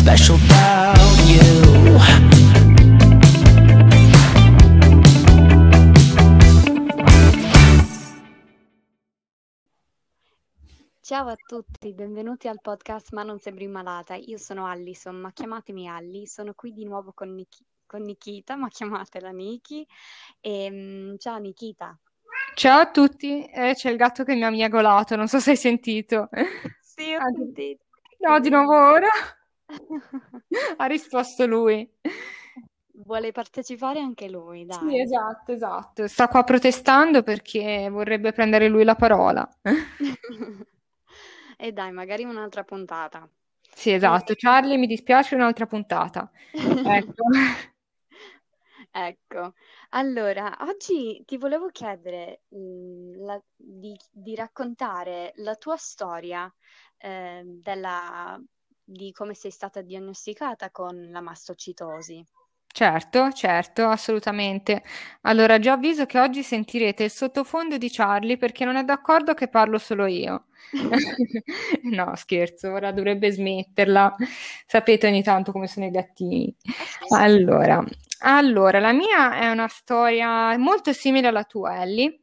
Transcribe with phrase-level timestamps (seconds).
[0.00, 0.96] special about
[1.28, 3.00] you.
[11.02, 14.14] Ciao a tutti, benvenuti al podcast Ma non sembri malata.
[14.14, 16.26] Io sono Allison, ma chiamatemi Alli.
[16.26, 19.86] Sono qui di nuovo con, Nik- con Nikita, ma chiamatela Niki.
[20.40, 21.98] E, mm, ciao Nikita.
[22.54, 25.56] Ciao a tutti, eh, c'è il gatto che mi ha miagolato, non so se hai
[25.56, 26.28] sentito.
[26.80, 27.84] Sì, ho Ah, sentito.
[28.18, 29.08] No, di nuovo ora.
[30.78, 31.88] Ha risposto lui.
[33.04, 35.00] Vuole partecipare anche lui, Sì, dai.
[35.00, 36.06] esatto, esatto.
[36.06, 39.46] Sta qua protestando perché vorrebbe prendere lui la parola.
[41.58, 43.28] E dai, magari un'altra puntata.
[43.74, 44.34] Sì, esatto.
[44.36, 46.30] Charlie, mi dispiace, un'altra puntata.
[46.82, 47.24] Ecco.
[48.92, 49.54] Ecco,
[49.90, 56.52] allora, oggi ti volevo chiedere, mm, la- di, di raccontare la tua storia,
[56.98, 58.40] eh, della-
[58.90, 62.24] di come sei stata diagnosticata con la mastocitosi.
[62.72, 64.82] Certo, certo, assolutamente.
[65.22, 69.48] Allora, già avviso che oggi sentirete il sottofondo di Charlie perché non è d'accordo che
[69.48, 70.46] parlo solo io.
[71.82, 74.14] No, scherzo, ora dovrebbe smetterla.
[74.66, 76.54] Sapete ogni tanto come sono i gattini.
[77.08, 77.82] Allora,
[78.20, 82.20] allora, la mia è una storia molto simile alla tua, Ellie,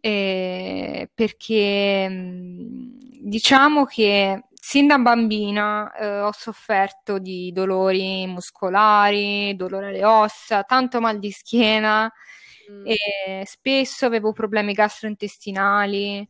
[0.00, 9.88] eh, perché mh, diciamo che sin da bambina eh, ho sofferto di dolori muscolari, dolore
[9.88, 12.10] alle ossa, tanto mal di schiena
[12.68, 16.28] Mm, e spesso avevo problemi gastrointestinali.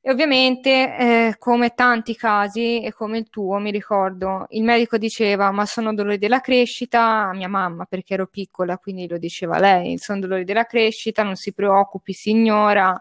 [0.00, 5.50] E ovviamente, eh, come tanti casi e come il tuo, mi ricordo, il medico diceva:
[5.50, 9.98] Ma sono dolori della crescita, a mia mamma, perché ero piccola, quindi lo diceva lei:
[9.98, 12.98] Sono dolori della crescita, non si preoccupi, signora,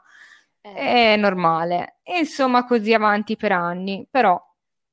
[0.62, 2.00] eh, è normale.
[2.04, 4.06] E insomma, così avanti per anni.
[4.10, 4.40] Però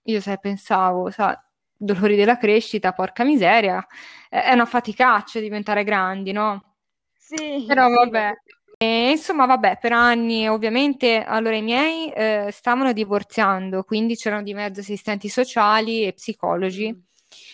[0.04, 1.36] io, sai, pensavo, sai,
[1.76, 3.84] dolori della crescita, porca miseria,
[4.28, 6.74] è una faticaccia diventare grandi, no?
[7.16, 8.32] Sì, Però sì, vabbè.
[8.82, 14.54] E, insomma, vabbè, per anni ovviamente, allora i miei eh, stavano divorziando, quindi c'erano di
[14.54, 16.90] mezzo assistenti sociali e psicologi.
[16.92, 16.98] Mm,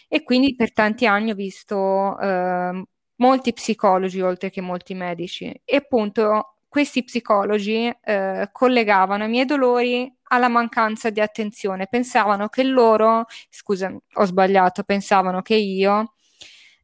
[0.09, 2.85] e quindi per tanti anni ho visto ehm,
[3.17, 5.53] molti psicologi oltre che molti medici.
[5.65, 12.63] E appunto questi psicologi eh, collegavano i miei dolori alla mancanza di attenzione, pensavano che
[12.63, 16.15] loro, scusa, ho sbagliato, pensavano che io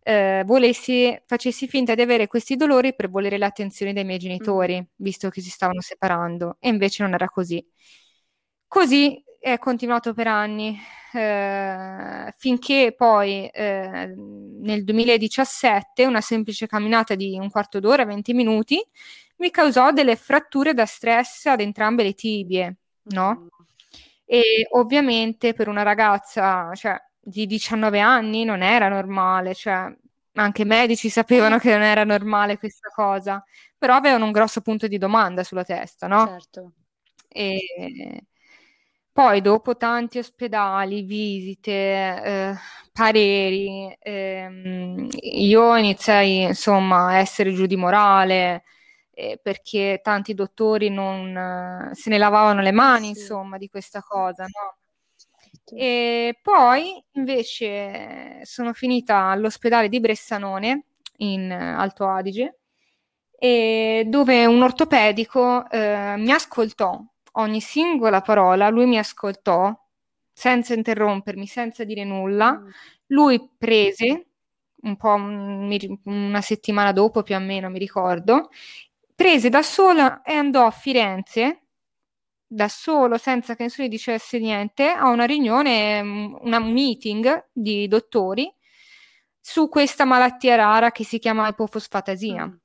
[0.02, 5.28] eh, volessi, facessi finta di avere questi dolori per volere l'attenzione dei miei genitori, visto
[5.28, 7.64] che si stavano separando, e invece non era così.
[8.66, 10.78] Così è continuato per anni,
[11.12, 18.80] eh, finché poi eh, nel 2017 una semplice camminata di un quarto d'ora, 20 minuti,
[19.38, 23.40] mi causò delle fratture da stress ad entrambe le tibie, no?
[23.40, 23.46] mm.
[24.24, 29.94] E ovviamente per una ragazza, cioè, di 19 anni non era normale, cioè,
[30.34, 33.44] anche i medici sapevano che non era normale questa cosa,
[33.76, 36.26] però avevano un grosso punto di domanda sulla testa, no?
[36.26, 36.72] Certo.
[37.28, 38.24] E
[39.12, 42.54] poi dopo tanti ospedali, visite, eh,
[42.92, 48.64] pareri, ehm, io iniziai insomma a essere giù di morale
[49.12, 51.36] eh, perché tanti dottori non
[51.90, 54.76] eh, se ne lavavano le mani, Sì, insomma, di questa cosa, no?
[55.16, 55.74] certo.
[55.74, 60.86] E poi invece sono finita all'ospedale di Bressanone
[61.18, 62.58] in eh, Alto Adige,
[64.06, 67.00] dove un ortopedico eh, mi ascoltò
[67.32, 69.74] ogni singola parola, lui mi ascoltò
[70.32, 72.60] senza interrompermi, senza dire nulla.
[72.60, 72.72] Mm,
[73.08, 74.26] Lui prese
[74.82, 78.48] un po' un- una settimana dopo, più o meno, mi ricordo,
[79.22, 81.66] prese da sola e andò a Firenze
[82.44, 87.48] da solo, senza che nessuno gli dicesse niente, a una riunione, mm, una un meeting
[87.52, 88.52] di dottori
[89.40, 92.46] su questa malattia rara che si chiama ipofosfatasia.
[92.46, 92.56] mm.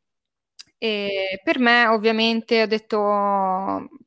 [0.79, 2.97] E per me, ovviamente, ho detto,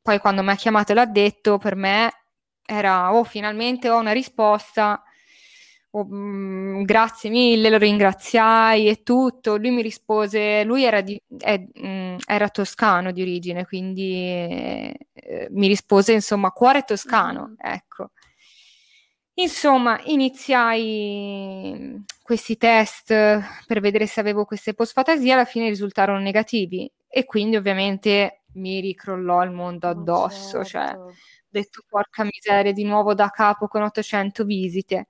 [0.01, 2.11] poi quando mi ha chiamato e l'ha detto, per me
[2.65, 5.01] era, oh, finalmente ho una risposta,
[5.91, 9.57] oh, mm, grazie mille, lo ringraziai e tutto.
[9.57, 14.13] Lui mi rispose, lui era, di- è- mm, era toscano di origine, quindi
[15.13, 17.55] eh, mi rispose, insomma, cuore toscano, Mhm.
[17.59, 18.09] ecco.
[19.35, 23.07] Insomma, iniziai questi test
[23.65, 29.43] per vedere se avevo queste postfatasie, alla fine risultarono negativi e quindi ovviamente mi ricrollò
[29.43, 31.13] il mondo Ma addosso, cioè ho certo.
[31.47, 35.07] detto porca miseria, di nuovo da capo con 800 visite.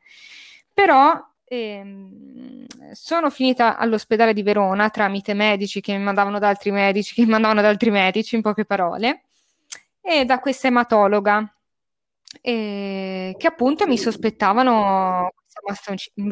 [0.73, 7.13] Però ehm, sono finita all'ospedale di Verona tramite medici che mi mandavano da altri medici,
[7.13, 9.23] che mi mandavano da altri medici, in poche parole,
[10.01, 11.53] e da questa ematologa
[12.41, 15.31] eh, che appunto mi sospettavano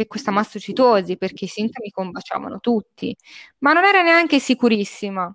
[0.07, 3.15] questa mastocitosi perché i sintomi combaciavano tutti,
[3.59, 5.31] ma non era neanche sicurissima.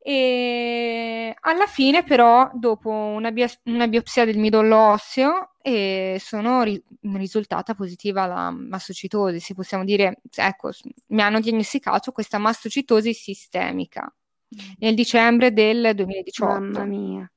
[0.00, 6.82] E alla fine, però, dopo una, bi- una biopsia del midollo osseo, eh, sono ri-
[7.14, 9.40] risultata positiva la mastocitosi.
[9.40, 10.70] Se possiamo dire, ecco,
[11.08, 14.12] mi hanno diagnosticato questa mastocitosi sistemica
[14.78, 16.60] nel dicembre del 2018.
[16.60, 17.32] Mamma mia.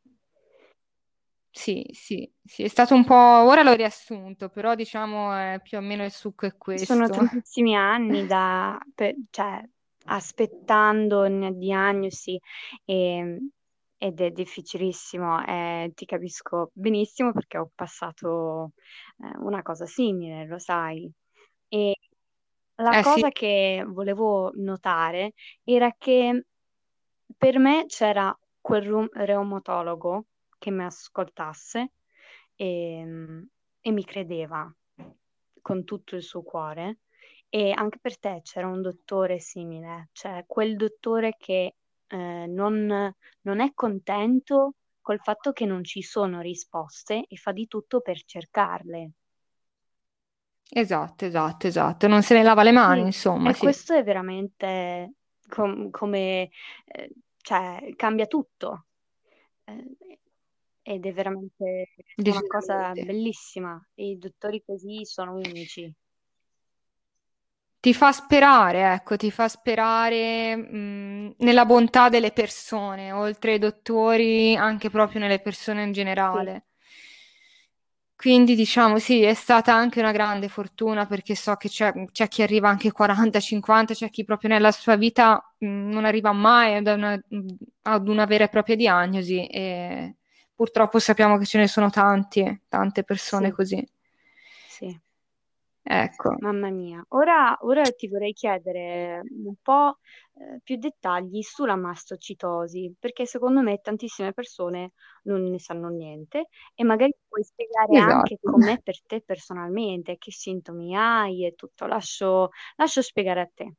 [1.54, 5.82] Sì, sì, sì, è stato un po', ora l'ho riassunto, però diciamo è più o
[5.82, 7.14] meno il succo è Sono questo.
[7.14, 9.62] tantissimi anni da, per- cioè,
[10.06, 12.40] aspettando una diagnosi
[12.86, 13.38] e-
[14.04, 15.46] ed è difficilissimo.
[15.46, 18.74] eh, ti capisco benissimo perché ho passato
[19.24, 21.12] eh, una cosa simile, lo sai.
[21.68, 21.96] E
[22.76, 25.34] la Eh sì, cosa che volevo notare
[25.64, 26.46] era che
[27.38, 30.26] per me c'era quel ru- reumatologo
[30.58, 31.92] che mi ascoltasse
[32.56, 33.46] e,
[33.82, 34.72] e mi credeva
[35.62, 37.00] con tutto il suo cuore.
[37.50, 41.76] E anche per te c'era un dottore simile, cioè quel dottore che
[42.12, 47.68] eh, non, non è contento col fatto che non ci sono risposte e fa di
[47.68, 49.12] tutto per cercarle.
[50.70, 52.08] esatto, esatto, esatto.
[52.08, 53.74] Non se ne lava le mani, Sì, insomma, e sì.
[53.74, 55.14] questo è veramente
[55.48, 56.50] com- come,
[56.86, 58.88] eh, cioè, cambia tutto.
[59.66, 59.98] Eh,
[60.84, 61.88] ed è veramente
[62.24, 63.80] una cosa bellissima.
[63.96, 65.94] I dottori così sono unici.
[67.82, 74.56] Ti fa sperare, ecco, ti fa sperare mh, nella bontà delle persone, oltre ai dottori,
[74.56, 76.66] anche proprio nelle persone in generale.
[78.16, 82.44] Quindi diciamo sì, è stata anche una grande fortuna perché so che c'è, c'è chi
[82.44, 86.86] arriva anche 40, 50, c'è chi proprio nella sua vita mh, non arriva mai ad
[86.88, 87.20] una,
[87.84, 90.16] ad una vera e propria diagnosi e
[90.54, 93.84] purtroppo sappiamo che ce ne sono tanti, tante persone sì, così.
[94.66, 95.02] sì.
[95.84, 96.32] Ecco.
[96.42, 100.00] Mamma mia, ora, ora ti vorrei chiedere un po'
[100.34, 104.94] eh, più dettagli sulla mastocitosi, perché secondo me tantissime persone
[105.24, 108.50] non ne sanno niente e magari puoi spiegare anche Esatto.
[108.50, 111.86] com'è per te personalmente, che sintomi hai e tutto.
[111.86, 113.74] Lascio, lascio spiegare a te.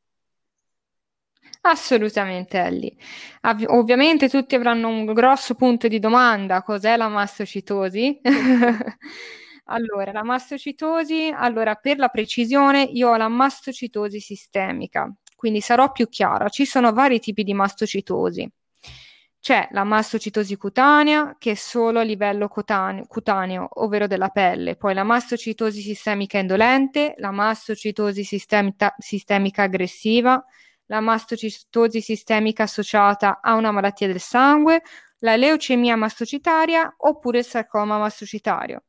[1.63, 2.95] Assolutamente, Ellie.
[3.43, 8.21] Av- ovviamente tutti avranno un grosso punto di domanda, cos'è la mastocitosi?
[9.73, 16.09] Allora, la mastocitosi, allora per la precisione, io ho la mastocitosi sistemica, quindi sarò più
[16.11, 16.51] chiara.
[16.51, 18.47] Ci sono vari tipi di mastocitosi.
[19.41, 24.93] C'è la mastocitosi cutanea, che è solo a livello cutaneo, cutaneo, ovvero della pelle, poi
[24.93, 30.45] la mastocitosi sistemica indolente, la mastocitosi sistemica, sistemica aggressiva,
[30.87, 34.83] la mastocitosi sistemica associata a una malattia del sangue,
[35.21, 38.83] la leucemia mastocitaria oppure il sarcoma mastocitario.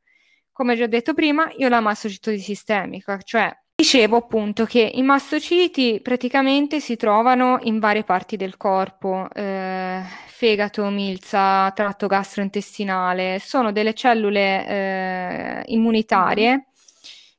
[0.54, 6.80] Come già detto prima, io la mastocitosi sistemica, cioè dicevo appunto che i mastociti praticamente
[6.80, 14.68] si trovano in varie parti del corpo, eh, fegato, milza, tratto gastrointestinale, sono delle cellule
[14.68, 16.68] eh, immunitarie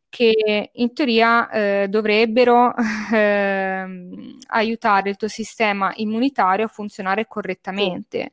[0.09, 2.75] che in teoria eh, dovrebbero
[3.15, 8.33] ehm, aiutare il tuo sistema immunitario a funzionare correttamente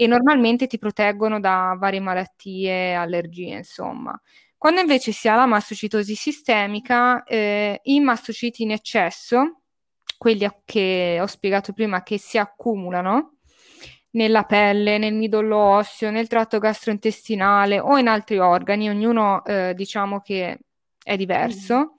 [0.00, 4.18] e normalmente ti proteggono da varie malattie, allergie, insomma.
[4.56, 9.62] Quando invece si ha la mastocitosi sistemica, eh, i mastociti in eccesso,
[10.16, 13.38] quelli a- che ho spiegato prima, che si accumulano
[14.12, 20.20] nella pelle, nel midollo osseo, nel tratto gastrointestinale o in altri organi, ognuno eh, diciamo
[20.20, 20.58] che
[21.02, 21.94] è diverso.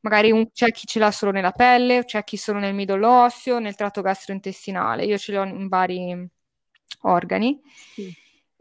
[0.00, 3.58] Magari un- c'è chi ce l'ha solo nella pelle, c'è chi solo nel midollo osseo,
[3.58, 5.04] nel tratto gastrointestinale.
[5.04, 6.28] Io ce l'ho in vari
[7.02, 7.60] organi.
[7.94, 8.12] Sì.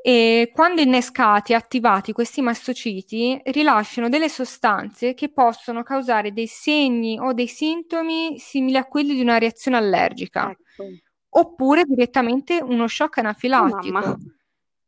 [0.06, 7.18] E quando innescati e attivati questi mastociti rilasciano delle sostanze che possono causare dei segni
[7.20, 10.90] o dei sintomi simili a quelli di una reazione allergica, Ecco.
[11.30, 14.18] oppure direttamente uno shock Oh anafilattico.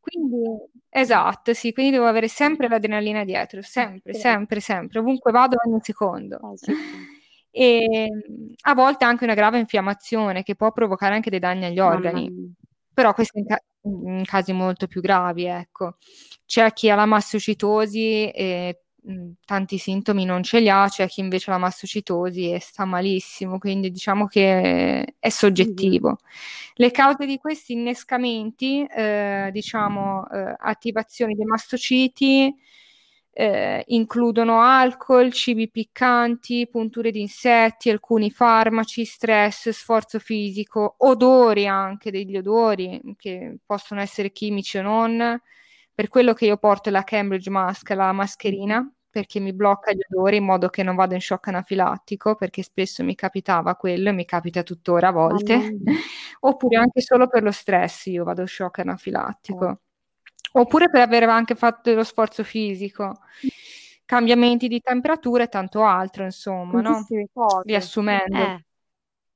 [0.02, 0.44] Quindi,
[0.90, 4.20] esatto, sì, quindi devo avere sempre l'adrenalina dietro, sempre, Sì.
[4.20, 6.36] sempre, sempre, ovunque vado ogni secondo.
[6.54, 6.74] Eh, sì.
[7.52, 8.10] E
[8.64, 12.54] a volte anche una grave infiammazione che può provocare anche dei danni agli organi.
[12.96, 15.98] Però questo in, ca- in casi molto più gravi, ecco.
[16.46, 21.20] C'è chi ha la mastocitosi e mh, tanti sintomi non ce li ha, c'è chi
[21.22, 26.18] invece ha la mastocitosi e sta malissimo, quindi diciamo che è soggettivo.
[26.76, 32.54] Le cause di questi innescamenti, eh, diciamo, eh, attivazioni dei mastociti,
[33.38, 42.12] eh, includono alcol, cibi piccanti, punture di insetti, alcuni farmaci, stress, sforzo fisico, odori anche,
[42.12, 45.38] degli odori che possono essere chimici o non.
[45.94, 50.38] Per quello che io porto la Cambridge Mask, la mascherina, perché mi blocca gli odori
[50.38, 54.24] in modo che non vado in shock anafilattico, perché spesso mi capitava quello e mi
[54.24, 55.76] capita tuttora a volte,
[56.40, 59.80] oppure anche solo per lo stress io vado in shock anafilattico, oh.
[60.58, 63.20] Oppure per aver anche fatto lo sforzo fisico,
[64.06, 67.06] cambiamenti di temperatura e tanto altro, insomma, no?
[67.64, 68.38] Riassumendo.
[68.38, 68.66] Eh.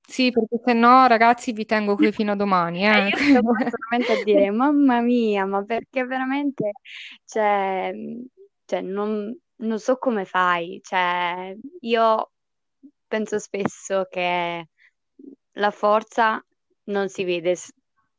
[0.01, 2.85] Sì, perché se no, ragazzi, vi tengo qui fino a domani.
[2.85, 6.71] Eh, io sto solamente a dire, mamma mia, ma perché veramente,
[7.25, 7.91] cioè,
[8.65, 12.31] cioè non, non so come fai, cioè, io
[13.07, 14.67] penso spesso che
[15.53, 16.43] la forza
[16.85, 17.55] non si vede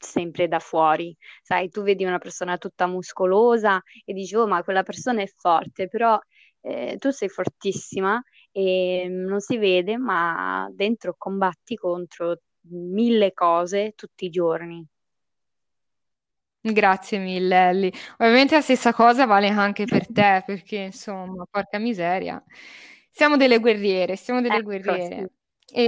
[0.01, 4.83] sempre da fuori, sai, tu vedi una persona tutta muscolosa e dici, oh, ma quella
[4.83, 6.19] persona è forte, però
[6.63, 12.41] eh, tu sei fortissima e non si vede, ma dentro combatti contro
[12.71, 14.87] mille cose tutti i giorni.
[16.63, 17.93] Grazie mille, Ellie.
[18.19, 22.43] Ovviamente la stessa cosa vale anche per te, perché insomma, porca miseria.
[23.11, 25.31] Siamo delle guerriere, siamo delle Ecco, guerriere.
[25.73, 25.87] E,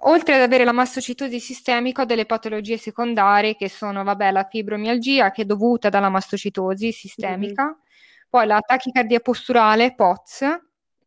[0.00, 5.30] oltre ad avere la mastocitosi sistemica, ho delle patologie secondarie che sono, vabbè, la fibromialgia
[5.32, 7.76] che è dovuta dalla mastocitosi sistemica,
[8.28, 10.44] poi la tachicardia posturale, POTS,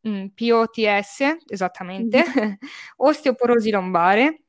[0.07, 2.25] mm, POTS, esattamente, Mhm.
[2.97, 4.41] osteoporosi lombare,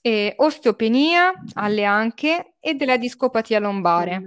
[0.00, 4.22] e osteopenia alle anche e della discopatia lombare.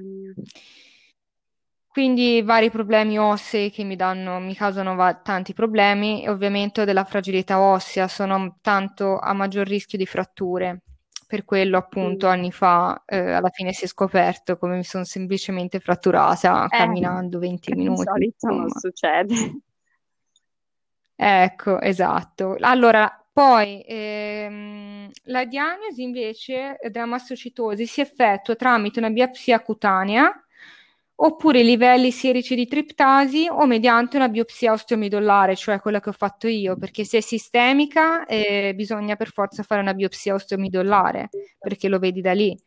[1.92, 6.86] Quindi vari problemi ossei che mi danno, mi causano va- tanti problemi e ovviamente ho
[6.86, 10.82] della fragilità ossea, sono tanto a maggior rischio di fratture.
[11.28, 15.80] Per quello, appunto, anni fa, eh, alla fine si è scoperto come mi sono semplicemente
[15.80, 18.80] fratturata Eh, camminando 20 di minuti, solito non insomma.
[18.80, 19.36] succede.
[21.16, 22.56] Ecco, esatto.
[22.60, 30.32] Allora, poi ehm, la diagnosi invece della mastocitosi si effettua tramite una biopsia cutanea
[31.15, 36.13] oppure i livelli sierici di triptasi o mediante una biopsia osteomidollare, cioè quella che ho
[36.13, 41.88] fatto io, perché se è sistemica eh, bisogna per forza fare una biopsia osteomidollare, perché
[41.88, 42.58] lo vedi da lì.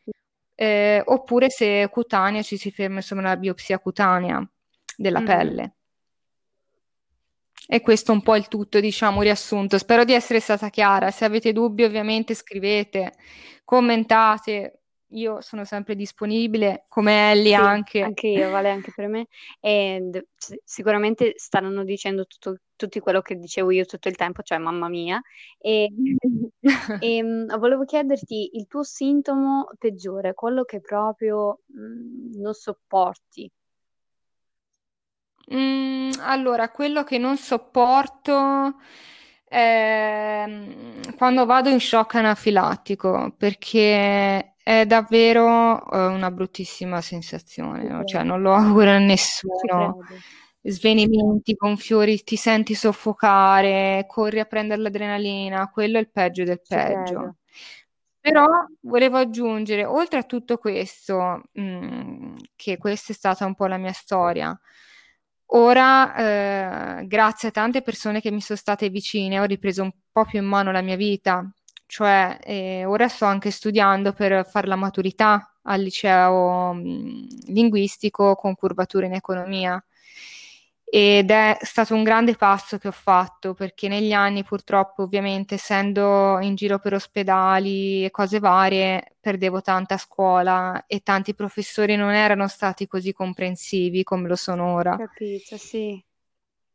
[0.57, 4.49] Eh, oppure se è cutanea ci si ferma insomma una biopsia cutanea
[4.97, 5.25] della mm.
[5.25, 5.75] pelle.
[7.67, 9.79] E questo è un po' il tutto, diciamo, riassunto.
[9.79, 11.11] Spero di essere stata chiara.
[11.11, 13.15] Se avete dubbi, ovviamente scrivete,
[13.65, 14.84] commentate.
[15.15, 18.03] Io sono sempre disponibile, come Ellie sì, anche.
[18.03, 19.27] Anche io, vale anche per me.
[19.61, 20.27] E
[20.65, 25.23] sicuramente staranno dicendo tutto, tutto quello che dicevo io tutto il tempo, cioè mamma mia.
[25.59, 25.89] E,
[27.01, 33.51] e um, volevo chiederti il tuo sintomo peggiore, quello che proprio mh, mm, non sopporti.
[35.53, 38.77] Mm, allora, quello che non sopporto
[39.45, 48.03] è mm, quando vado in shock anafilattico, perché è davvero eh, una bruttissima sensazione, no?
[48.05, 49.99] Cioè non lo auguro a nessuno.
[50.63, 57.37] Svenimenti, gonfiori, ti senti soffocare, corri a prendere l'adrenalina, quello è il peggio del peggio.
[58.19, 58.47] Però
[58.81, 63.77] volevo aggiungere, oltre a tutto questo, mh, mm, che questa è stata un po' la
[63.77, 64.59] mia storia,
[65.57, 70.25] Ora, eh, grazie a tante persone che mi sono state vicine, ho ripreso un po'
[70.25, 71.49] più in mano la mia vita,
[71.87, 78.55] cioè eh, ora sto anche studiando per fare la maturità al liceo mm, linguistico con
[78.55, 79.83] curvatura in economia
[80.97, 86.39] ed è stato un grande passo che ho fatto perché negli anni purtroppo ovviamente essendo
[86.41, 92.47] in giro per ospedali e cose varie perdevo tanta scuola e tanti professori non erano
[92.47, 94.97] stati così comprensivi come lo sono ora.
[94.97, 96.01] Capito, sì.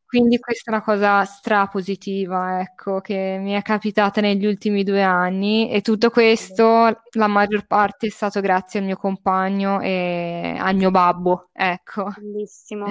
[0.10, 5.70] Quindi questa è una cosa strapositiva, ecco, che mi è capitata negli ultimi due anni
[5.70, 10.90] e tutto questo, la maggior parte è stato grazie al mio compagno e al mio
[10.90, 12.08] babbo, ecco.
[12.16, 12.88] Bellissimo.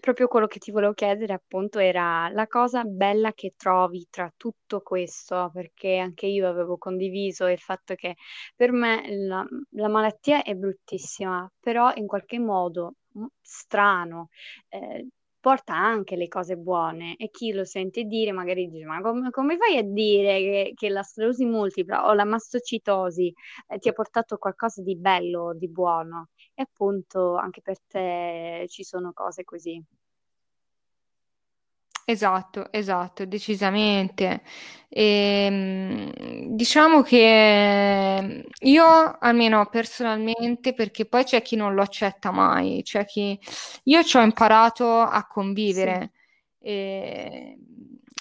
[0.00, 4.80] Proprio quello che ti volevo chiedere, appunto, era la cosa bella che trovi tra tutto
[4.80, 8.16] questo, perché anche io avevo condiviso il fatto che
[8.56, 9.46] per me la,
[9.76, 14.30] la malattia è bruttissima, però in qualche modo mm, strano.
[14.68, 15.06] Eh,
[15.48, 19.56] porta anche le cose buone e chi lo sente dire magari dice ma come, come
[19.56, 23.32] fai a dire che, che, la sclerosi multipla o la mastocitosi
[23.68, 28.84] eh, ti ha portato qualcosa di bello, di buono e appunto anche per te ci
[28.84, 29.82] sono cose così.
[32.10, 34.40] Esatto, esatto, decisamente.
[34.88, 36.10] Ehm,
[36.56, 43.38] diciamo che io, almeno personalmente, perché poi c'è chi non lo accetta mai, c'è chi...
[43.84, 46.12] Io ci ho imparato a convivere,
[46.60, 46.66] sì.
[46.68, 47.58] e,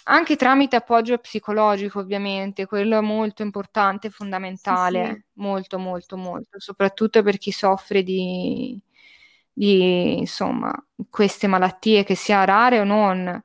[0.03, 5.24] anche tramite appoggio psicologico, ovviamente, quello è molto importante, fondamentale, sì, sì.
[5.36, 8.77] molto, molto, molto, soprattutto per chi soffre di
[9.60, 10.72] di insomma
[11.10, 13.41] queste malattie, che sia rare o non.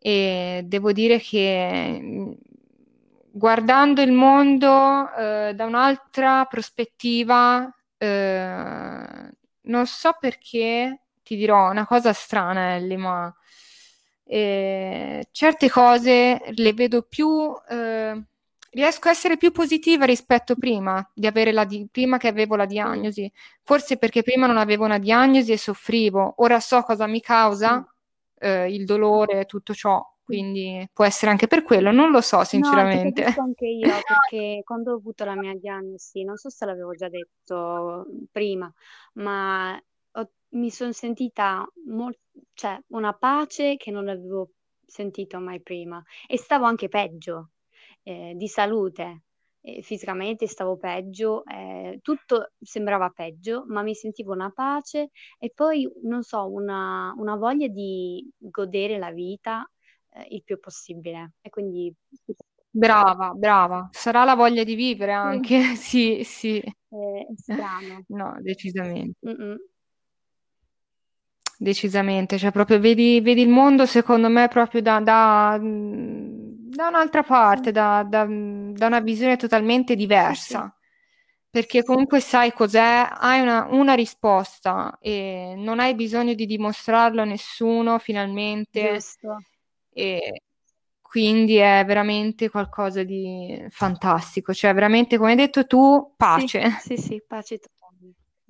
[0.00, 2.36] E devo dire che
[3.30, 9.30] guardando il mondo eh, da un'altra prospettiva, eh,
[9.62, 13.34] non so perché ti dirò una cosa strana, Ellie, ma
[14.24, 18.22] eh, certe cose le vedo più eh,
[18.70, 22.66] riesco a essere più positiva rispetto prima, di avere la di- prima che avevo la
[22.66, 23.30] diagnosi.
[23.62, 27.86] Forse perché prima non avevo una diagnosi e soffrivo, ora so cosa mi causa
[28.38, 30.04] eh, il dolore, tutto ciò.
[30.28, 33.34] Quindi può essere anche per quello, non lo so sinceramente.
[33.34, 37.08] No, anche io, perché quando ho avuto la mia diagnosi, non so se l'avevo già
[37.08, 38.70] detto prima,
[39.14, 39.74] ma
[40.12, 42.20] ho, mi sono sentita molto,
[42.52, 44.50] cioè, una pace che non avevo
[44.84, 47.52] sentito mai prima e stavo anche peggio
[48.02, 49.22] eh, di salute.
[49.68, 55.86] Eh, fisicamente stavo peggio, eh, tutto sembrava peggio, ma mi sentivo una pace e poi,
[56.04, 59.68] non so, una, una voglia di godere la vita
[60.14, 61.32] eh, il più possibile.
[61.42, 61.92] E quindi...
[62.70, 63.88] Brava, brava.
[63.92, 66.58] Sarà la voglia di vivere anche, sì, sì.
[66.58, 68.04] È strano.
[68.08, 69.18] No, decisamente.
[69.26, 69.56] Mm-mm.
[71.60, 75.58] Decisamente, cioè proprio vedi, vedi il mondo secondo me proprio da, da
[76.78, 80.72] da un'altra parte, da, da, da una visione totalmente diversa.
[81.50, 87.24] Perché comunque sai cos'è, hai una, una, risposta e non hai bisogno di dimostrarlo a
[87.24, 88.92] nessuno finalmente.
[88.92, 89.38] Giusto.
[89.92, 90.42] E
[91.00, 94.54] quindi è veramente qualcosa di fantastico.
[94.54, 96.70] Cioè, veramente, come hai detto tu, pace.
[96.78, 97.58] Sì, sì, sì pace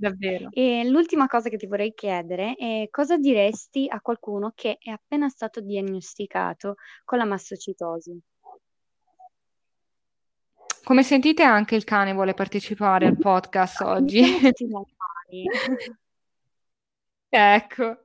[0.00, 0.48] Davvero.
[0.52, 5.28] E l'ultima cosa che ti vorrei chiedere è cosa diresti a qualcuno che è appena
[5.28, 8.16] stato diagnosticato con la mastocitosi?
[10.84, 14.22] Come sentite anche il cane vuole partecipare al podcast oggi.
[17.30, 17.98] Ecco,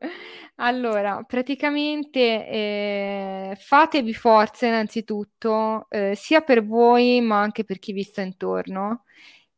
[0.56, 8.04] allora, praticamente eh, fatevi forza innanzitutto, eh, sia per voi ma anche per chi vi
[8.04, 9.06] sta intorno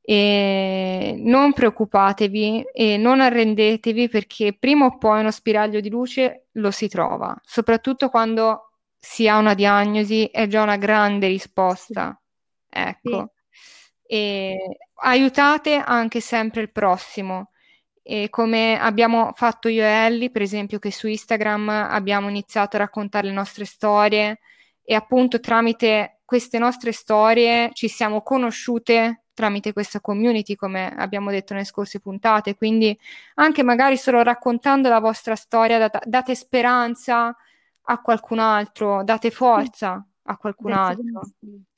[0.08, 6.70] e non preoccupatevi e non arrendetevi perché prima o poi uno spiraglio di luce lo
[6.70, 12.20] si trova, soprattutto quando si ha una diagnosi, è già una grande risposta.
[12.70, 13.34] Ecco.
[14.06, 17.52] E aiutate anche sempre il prossimo.
[18.04, 22.80] E come abbiamo fatto io e Ellie, per esempio, che su Instagram abbiamo iniziato a
[22.80, 24.39] raccontare le nostre storie
[24.84, 31.54] e appunto tramite queste nostre storie ci siamo conosciute tramite questa community, come abbiamo detto
[31.54, 32.56] nelle scorse puntate.
[32.56, 32.98] Quindi
[33.36, 37.36] anche magari solo raccontando la vostra storia, data, date speranza
[37.88, 41.21] a qualcun altro, date forza a qualcun altro.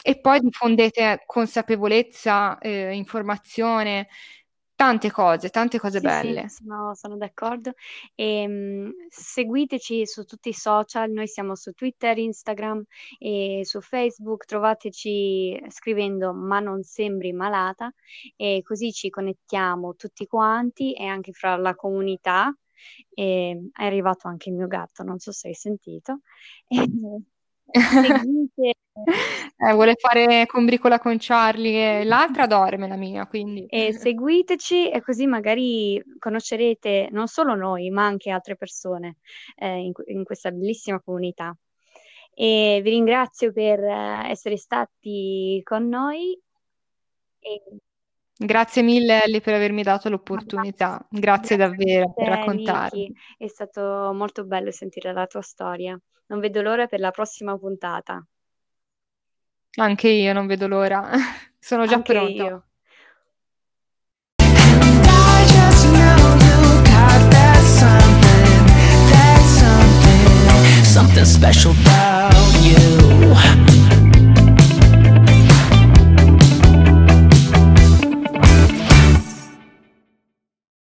[0.02, 4.08] E poi diffondete consapevolezza, eh, informazione,
[4.78, 6.50] tante cose, tante cose sì, belle.
[6.50, 7.74] Sì, sono, sono d'accordo.
[8.14, 12.84] E, um, seguiteci su tutti i social, noi siamo su Twitter, Instagram
[13.18, 17.92] e su Facebook, trovateci scrivendo ma non sembri malata
[18.36, 22.56] e così ci connettiamo tutti quanti e anche fra la comunità.
[23.16, 26.20] E è arrivato anche il mio gatto, non so se hai sentito.
[27.74, 28.78] Seguite
[29.58, 33.66] eh, vuole fare combricola con Charlie e l'altra dorme la mia, quindi...
[33.68, 39.18] E seguiteci e così magari conoscerete non solo noi, ma anche altre persone
[39.56, 41.56] eh, in, in, questa bellissima comunità.
[42.34, 46.40] E vi ringrazio per uh, essere stati con noi.
[47.40, 47.62] E...
[48.40, 53.12] Grazie mille Ellie per avermi dato l'opportunità, grazie, grazie davvero per raccontarmi.
[53.38, 56.00] È stato molto bello sentire la tua storia.
[56.28, 58.24] Non vedo l'ora per la prossima puntata.
[59.80, 61.10] Anche io non vedo l'ora.
[61.60, 62.44] Sono già Anche pronta.
[62.44, 62.62] io.
[70.98, 71.74] something special